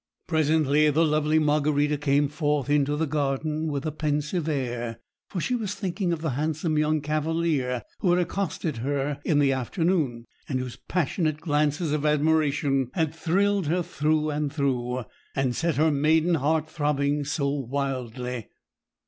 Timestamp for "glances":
11.39-11.91